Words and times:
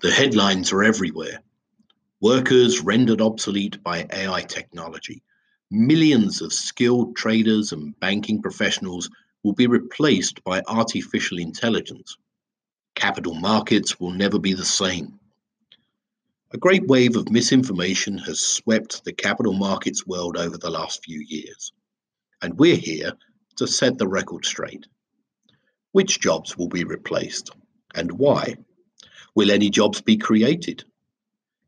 The 0.00 0.10
headlines 0.10 0.70
are 0.72 0.82
everywhere. 0.82 1.42
Workers 2.20 2.80
rendered 2.82 3.20
obsolete 3.20 3.82
by 3.82 4.06
AI 4.12 4.42
technology. 4.42 5.22
Millions 5.70 6.42
of 6.42 6.52
skilled 6.52 7.16
traders 7.16 7.72
and 7.72 7.98
banking 8.00 8.42
professionals 8.42 9.08
will 9.42 9.54
be 9.54 9.66
replaced 9.66 10.44
by 10.44 10.62
artificial 10.66 11.38
intelligence. 11.38 12.16
Capital 12.94 13.34
markets 13.34 13.98
will 13.98 14.12
never 14.12 14.38
be 14.38 14.52
the 14.52 14.64
same. 14.64 15.18
A 16.52 16.58
great 16.58 16.86
wave 16.86 17.16
of 17.16 17.30
misinformation 17.30 18.18
has 18.18 18.40
swept 18.40 19.04
the 19.04 19.12
capital 19.12 19.54
markets 19.54 20.06
world 20.06 20.36
over 20.36 20.58
the 20.58 20.70
last 20.70 21.02
few 21.02 21.20
years, 21.20 21.72
and 22.42 22.58
we're 22.58 22.76
here 22.76 23.12
to 23.56 23.66
set 23.66 23.98
the 23.98 24.06
record 24.06 24.44
straight. 24.44 24.86
Which 25.92 26.20
jobs 26.20 26.58
will 26.58 26.68
be 26.68 26.84
replaced 26.84 27.50
and 27.94 28.12
why? 28.12 28.56
Will 29.34 29.50
any 29.50 29.70
jobs 29.70 30.00
be 30.00 30.16
created? 30.16 30.84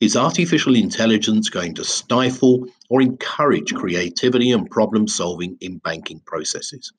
Is 0.00 0.16
artificial 0.16 0.74
intelligence 0.74 1.48
going 1.48 1.74
to 1.74 1.84
stifle 1.84 2.66
or 2.90 3.00
encourage 3.00 3.72
creativity 3.72 4.50
and 4.50 4.70
problem 4.70 5.08
solving 5.08 5.56
in 5.60 5.78
banking 5.78 6.20
processes? 6.20 6.92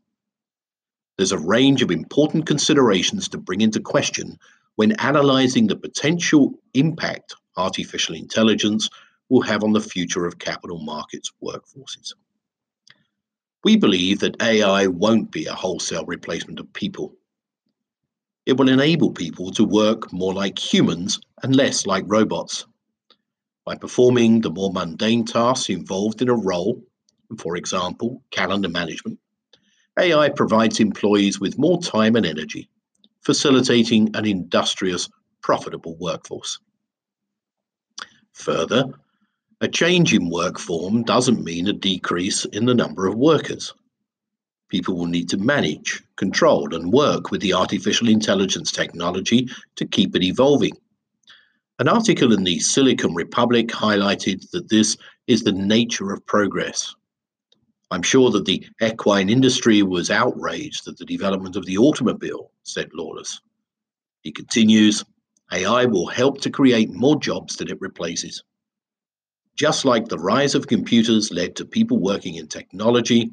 There's 1.17 1.31
a 1.31 1.37
range 1.37 1.81
of 1.81 1.91
important 1.91 2.45
considerations 2.45 3.27
to 3.29 3.37
bring 3.37 3.61
into 3.61 3.79
question 3.79 4.37
when 4.75 4.95
analysing 4.99 5.67
the 5.67 5.75
potential 5.75 6.59
impact 6.73 7.35
artificial 7.57 8.15
intelligence 8.15 8.89
will 9.29 9.41
have 9.41 9.63
on 9.63 9.73
the 9.73 9.81
future 9.81 10.25
of 10.25 10.39
capital 10.39 10.79
markets 10.79 11.31
workforces. 11.43 12.13
We 13.63 13.77
believe 13.77 14.19
that 14.19 14.41
AI 14.41 14.87
won't 14.87 15.31
be 15.31 15.45
a 15.45 15.53
wholesale 15.53 16.05
replacement 16.05 16.59
of 16.59 16.71
people. 16.73 17.15
It 18.45 18.57
will 18.57 18.69
enable 18.69 19.11
people 19.11 19.51
to 19.51 19.63
work 19.63 20.13
more 20.13 20.33
like 20.33 20.59
humans 20.59 21.19
and 21.41 21.55
less 21.55 21.85
like 21.85 22.03
robots. 22.07 22.65
By 23.65 23.75
performing 23.75 24.41
the 24.41 24.51
more 24.51 24.71
mundane 24.71 25.25
tasks 25.25 25.69
involved 25.69 26.21
in 26.21 26.29
a 26.29 26.35
role, 26.35 26.83
for 27.39 27.55
example, 27.57 28.21
calendar 28.29 28.69
management, 28.69 29.19
AI 29.97 30.29
provides 30.29 30.79
employees 30.79 31.39
with 31.39 31.57
more 31.57 31.81
time 31.81 32.15
and 32.15 32.25
energy, 32.25 32.69
facilitating 33.21 34.15
an 34.15 34.25
industrious, 34.25 35.09
profitable 35.41 35.95
workforce. 35.97 36.59
Further, 38.33 38.85
a 39.61 39.67
change 39.67 40.13
in 40.13 40.29
work 40.29 40.59
form 40.59 41.01
doesn't 41.03 41.43
mean 41.43 41.67
a 41.67 41.73
decrease 41.73 42.45
in 42.45 42.65
the 42.65 42.75
number 42.75 43.07
of 43.07 43.15
workers. 43.15 43.73
People 44.69 44.97
will 44.97 45.05
need 45.05 45.29
to 45.29 45.37
manage, 45.37 46.01
control, 46.15 46.73
and 46.73 46.91
work 46.91 47.31
with 47.31 47.41
the 47.41 47.53
artificial 47.53 48.09
intelligence 48.09 48.71
technology 48.71 49.47
to 49.75 49.85
keep 49.85 50.15
it 50.15 50.23
evolving. 50.23 50.73
An 51.77 51.87
article 51.87 52.31
in 52.33 52.43
the 52.43 52.59
Silicon 52.59 53.13
Republic 53.13 53.67
highlighted 53.67 54.49
that 54.51 54.69
this 54.69 54.97
is 55.27 55.43
the 55.43 55.51
nature 55.51 56.11
of 56.13 56.25
progress. 56.25 56.95
I'm 57.91 58.01
sure 58.01 58.31
that 58.31 58.45
the 58.45 58.65
equine 58.81 59.29
industry 59.29 59.83
was 59.83 60.09
outraged 60.09 60.87
at 60.87 60.97
the 60.97 61.05
development 61.05 61.55
of 61.55 61.65
the 61.65 61.77
automobile, 61.77 62.51
said 62.63 62.89
Lawless. 62.93 63.39
He 64.21 64.31
continues 64.31 65.03
AI 65.51 65.85
will 65.85 66.07
help 66.07 66.41
to 66.41 66.49
create 66.49 66.91
more 66.91 67.19
jobs 67.19 67.57
than 67.57 67.69
it 67.69 67.79
replaces. 67.79 68.43
Just 69.55 69.85
like 69.85 70.07
the 70.07 70.17
rise 70.17 70.55
of 70.55 70.67
computers 70.67 71.31
led 71.31 71.55
to 71.55 71.65
people 71.65 71.99
working 71.99 72.35
in 72.35 72.47
technology, 72.47 73.31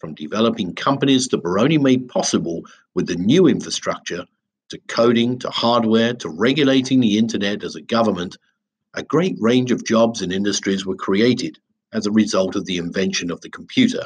from 0.00 0.14
developing 0.14 0.74
companies 0.74 1.28
that 1.28 1.44
were 1.44 1.58
only 1.58 1.78
made 1.78 2.08
possible 2.08 2.62
with 2.94 3.06
the 3.06 3.16
new 3.16 3.46
infrastructure, 3.46 4.24
to 4.70 4.78
coding, 4.88 5.38
to 5.38 5.50
hardware, 5.50 6.14
to 6.14 6.28
regulating 6.28 7.00
the 7.00 7.18
internet 7.18 7.62
as 7.62 7.76
a 7.76 7.82
government, 7.82 8.36
a 8.94 9.02
great 9.02 9.36
range 9.38 9.70
of 9.70 9.84
jobs 9.84 10.22
and 10.22 10.32
industries 10.32 10.86
were 10.86 10.96
created 10.96 11.58
as 11.92 12.06
a 12.06 12.12
result 12.12 12.56
of 12.56 12.64
the 12.64 12.78
invention 12.78 13.30
of 13.30 13.40
the 13.42 13.50
computer. 13.50 14.04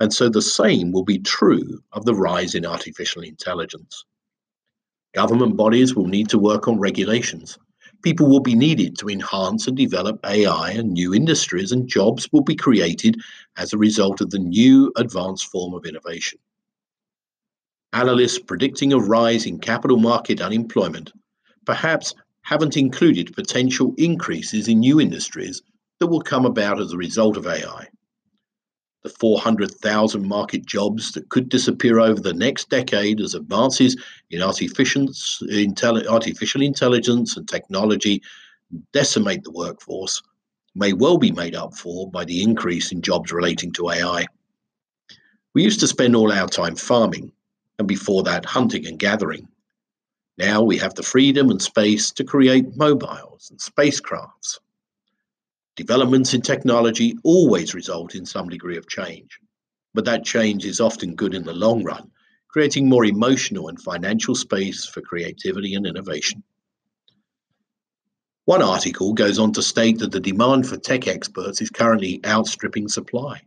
And 0.00 0.12
so 0.12 0.28
the 0.28 0.42
same 0.42 0.92
will 0.92 1.04
be 1.04 1.18
true 1.18 1.82
of 1.92 2.04
the 2.04 2.14
rise 2.14 2.54
in 2.54 2.66
artificial 2.66 3.22
intelligence. 3.22 4.04
Government 5.14 5.56
bodies 5.56 5.94
will 5.94 6.06
need 6.06 6.28
to 6.30 6.38
work 6.38 6.68
on 6.68 6.78
regulations. 6.78 7.58
People 8.02 8.28
will 8.28 8.40
be 8.40 8.54
needed 8.54 8.98
to 8.98 9.08
enhance 9.08 9.66
and 9.66 9.76
develop 9.76 10.18
AI, 10.24 10.70
and 10.72 10.92
new 10.92 11.14
industries 11.14 11.70
and 11.70 11.88
jobs 11.88 12.28
will 12.32 12.42
be 12.42 12.56
created 12.56 13.20
as 13.56 13.72
a 13.72 13.78
result 13.78 14.20
of 14.20 14.30
the 14.30 14.38
new 14.38 14.92
advanced 14.96 15.46
form 15.46 15.72
of 15.72 15.86
innovation. 15.86 16.38
Analysts 17.92 18.38
predicting 18.38 18.92
a 18.92 18.98
rise 18.98 19.46
in 19.46 19.58
capital 19.58 19.98
market 19.98 20.40
unemployment 20.40 21.12
perhaps 21.64 22.14
haven't 22.42 22.76
included 22.76 23.36
potential 23.36 23.94
increases 23.98 24.66
in 24.66 24.80
new 24.80 25.00
industries 25.00 25.62
that 26.00 26.08
will 26.08 26.22
come 26.22 26.44
about 26.44 26.80
as 26.80 26.92
a 26.92 26.96
result 26.96 27.36
of 27.36 27.46
AI. 27.46 27.86
The 29.02 29.10
400,000 29.10 30.26
market 30.26 30.64
jobs 30.64 31.12
that 31.12 31.28
could 31.28 31.48
disappear 31.48 31.98
over 31.98 32.20
the 32.20 32.32
next 32.32 32.70
decade 32.70 33.20
as 33.20 33.34
advances 33.34 33.96
in 34.30 34.42
artificial, 34.42 35.08
intelligence 35.50 37.36
and 37.36 37.48
technology 37.48 38.22
decimate 38.92 39.42
the 39.42 39.50
workforce 39.50 40.22
may 40.74 40.92
well 40.92 41.18
be 41.18 41.32
made 41.32 41.54
up 41.54 41.74
for 41.74 42.10
by 42.10 42.24
the 42.24 42.42
increase 42.42 42.92
in 42.92 43.02
jobs 43.02 43.32
relating 43.32 43.72
to 43.72 43.90
AI. 43.90 44.26
We 45.54 45.64
used 45.64 45.80
to 45.80 45.88
spend 45.88 46.16
all 46.16 46.32
our 46.32 46.48
time 46.48 46.76
farming, 46.76 47.32
and 47.78 47.86
before 47.88 48.22
that, 48.22 48.44
hunting 48.44 48.86
and 48.86 48.98
gathering. 48.98 49.48
Now 50.38 50.62
we 50.62 50.78
have 50.78 50.94
the 50.94 51.02
freedom 51.02 51.50
and 51.50 51.60
space 51.60 52.10
to 52.12 52.24
create 52.24 52.76
mobiles 52.76 53.50
and 53.50 53.58
spacecrafts. 53.58 54.60
Developments 55.74 56.34
in 56.34 56.42
technology 56.42 57.16
always 57.24 57.74
result 57.74 58.14
in 58.14 58.26
some 58.26 58.48
degree 58.48 58.76
of 58.76 58.88
change, 58.88 59.38
but 59.94 60.04
that 60.04 60.24
change 60.24 60.66
is 60.66 60.80
often 60.80 61.14
good 61.14 61.34
in 61.34 61.44
the 61.44 61.54
long 61.54 61.82
run, 61.82 62.10
creating 62.48 62.88
more 62.88 63.06
emotional 63.06 63.68
and 63.68 63.80
financial 63.80 64.34
space 64.34 64.84
for 64.84 65.00
creativity 65.00 65.74
and 65.74 65.86
innovation. 65.86 66.42
One 68.44 68.60
article 68.60 69.14
goes 69.14 69.38
on 69.38 69.52
to 69.54 69.62
state 69.62 69.98
that 70.00 70.12
the 70.12 70.20
demand 70.20 70.68
for 70.68 70.76
tech 70.76 71.08
experts 71.08 71.62
is 71.62 71.70
currently 71.70 72.20
outstripping 72.26 72.88
supply. 72.88 73.40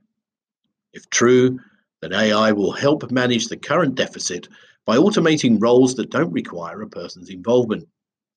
If 0.93 1.07
true, 1.11 1.59
then 2.01 2.13
AI 2.13 2.53
will 2.53 2.71
help 2.71 3.11
manage 3.11 3.49
the 3.49 3.57
current 3.57 3.93
deficit 3.93 4.47
by 4.85 4.97
automating 4.97 5.61
roles 5.61 5.93
that 5.95 6.09
don't 6.09 6.31
require 6.31 6.81
a 6.81 6.89
person's 6.89 7.29
involvement, 7.29 7.87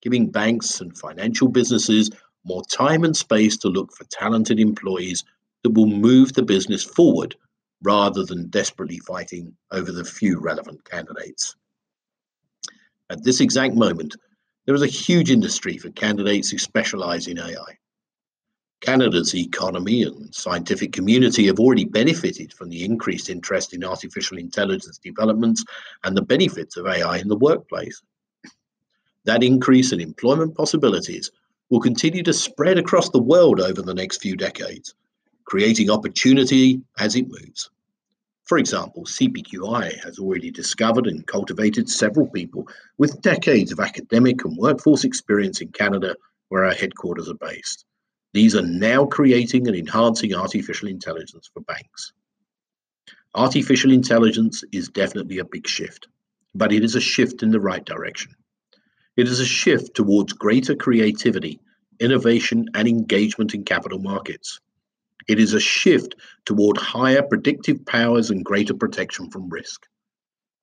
giving 0.03 0.31
banks 0.31 0.81
and 0.81 0.97
financial 0.98 1.48
businesses 1.48 2.10
more 2.48 2.64
time 2.64 3.04
and 3.04 3.16
space 3.16 3.56
to 3.59 3.69
look 3.69 3.92
for 3.92 4.04
talented 4.04 4.59
employees 4.59 5.22
that 5.62 5.70
will 5.70 5.86
move 5.86 6.32
the 6.32 6.42
business 6.42 6.82
forward 6.82 7.36
rather 7.82 8.25
than 8.25 8.48
desperately 8.48 8.98
fighting 8.98 9.54
over 9.70 9.92
the 9.92 10.04
few 10.04 10.41
relevant 10.41 10.82
candidates. 10.84 11.54
At 13.10 13.22
this 13.22 13.41
exact 13.41 13.75
moment, 13.75 14.16
there 14.66 14.75
is 14.75 14.82
a 14.82 14.86
huge 14.86 15.31
industry 15.31 15.78
for 15.78 15.91
candidates 15.91 16.50
who 16.50 16.59
specialize 16.59 17.26
in 17.26 17.38
AI. 17.38 17.78
Canada's 18.80 19.34
economy 19.34 20.03
and 20.03 20.32
scientific 20.34 20.92
community 20.92 21.47
have 21.47 21.59
already 21.59 21.84
benefited 21.84 22.53
from 22.53 22.69
the 22.69 22.84
increased 22.84 23.28
interest 23.28 23.75
in 23.75 23.84
artificial 23.84 24.38
intelligence 24.38 24.98
developments 24.98 25.65
and 26.04 26.16
the 26.16 26.22
benefits 26.22 26.76
of 26.76 26.86
AI 26.86 27.19
in 27.19 27.28
the 27.28 27.36
workplace. 27.36 28.03
That 29.25 29.42
increase 29.42 29.92
in 29.92 30.00
employment 30.00 30.56
possibilities 30.56 31.30
will 31.71 31.81
continue 31.81 32.23
to 32.23 32.33
spread 32.33 32.79
across 32.79 33.11
the 33.11 33.23
world 33.23 33.61
over 33.61 33.83
the 33.83 33.95
next 33.95 34.23
few 34.23 34.37
decades, 34.37 34.95
creating 35.45 35.91
opportunity 35.91 36.81
as 36.99 37.15
it 37.15 37.29
moves. 37.29 37.71
For 38.45 38.56
example, 38.56 39.05
CPQI 39.05 40.03
has 40.03 40.19
already 40.19 40.51
discovered 40.51 41.07
and 41.07 41.27
cultivated 41.27 41.89
several 41.89 42.27
people 42.28 42.67
with 42.97 43.21
decades 43.21 43.73
of 43.73 43.81
academic 43.81 44.43
and 44.45 44.57
workforce 44.57 45.04
experience 45.04 45.60
in 45.60 45.69
Canada, 45.69 46.16
where 46.48 46.65
our 46.65 46.72
headquarters 46.72 47.28
are 47.28 47.34
based. 47.34 47.84
These 48.33 48.54
are 48.57 48.63
now 48.63 49.04
creating 49.04 49.69
and 49.69 49.77
enhancing 49.77 50.34
artificial 50.34 50.89
intelligence 50.89 51.51
for 51.53 51.60
banks. 51.60 52.13
Artificial 53.34 53.92
intelligence 53.92 54.65
is 54.72 54.89
definitely 54.89 55.39
a 55.39 55.45
big 55.45 55.66
shift, 55.66 56.09
but 56.54 56.72
it 56.72 56.83
is 56.83 56.95
a 56.95 57.01
shift 57.01 57.42
in 57.42 57.51
the 57.51 57.60
right 57.60 57.84
direction. 57.84 58.33
It 59.19 59.28
is 59.28 59.41
a 59.41 59.45
shift 59.45 59.95
towards 59.95 60.33
greater 60.33 60.75
creativity, 60.75 61.60
innovation, 62.00 62.68
and 62.74 62.89
engagement 62.89 63.54
in 63.54 63.65
capital 63.65 63.98
markets. 63.98 64.60
It 65.28 65.39
is 65.39 65.53
a 65.53 65.60
shift 65.60 66.15
toward 66.47 66.77
higher 66.78 67.22
predictive 67.22 67.84
powers 67.84 68.30
and 68.30 68.45
greater 68.45 68.74
protection 68.74 69.30
from 69.30 69.50
risk. 69.50 69.86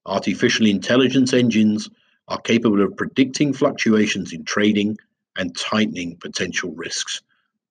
Artificial 0.06 0.66
intelligence 0.66 1.34
engines 1.34 1.90
are 2.28 2.42
capable 2.42 2.82
of 2.82 2.98
predicting 2.98 3.54
fluctuations 3.54 4.34
in 4.34 4.44
trading 4.44 4.98
and 5.38 5.56
tightening 5.56 6.18
potential 6.18 6.72
risks. 6.72 7.22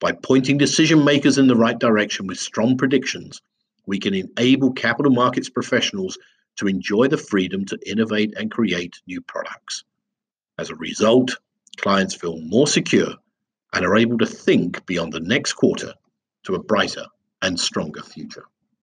By 0.01 0.13
pointing 0.13 0.59
decision 0.59 1.05
makers 1.05 1.39
in 1.39 1.47
the 1.49 1.57
right 1.57 1.79
direction 1.79 2.27
with 2.27 2.39
strong 2.39 2.77
predictions, 2.77 3.41
we 3.87 3.99
can 3.99 4.15
enable 4.15 4.73
capital 4.73 5.13
markets 5.13 5.49
professionals 5.49 6.19
to 6.57 6.69
enjoy 6.69 7.09
the 7.09 7.19
freedom 7.19 7.65
to 7.67 7.79
innovate 7.87 8.35
and 8.37 8.51
create 8.51 9.01
new 9.07 9.21
products. 9.21 9.85
As 10.59 10.71
a 10.71 10.77
result, 10.77 11.37
clients 11.77 12.15
feel 12.15 12.41
more 12.41 12.67
secure 12.67 13.15
and 13.75 13.85
are 13.85 13.97
able 13.97 14.19
to 14.19 14.27
think 14.27 14.85
beyond 14.87 15.13
the 15.13 15.21
next 15.21 15.55
quarter 15.55 15.93
to 16.45 16.55
a 16.55 16.63
brighter 16.63 17.07
and 17.43 17.59
stronger 17.59 18.03
future. 18.03 18.45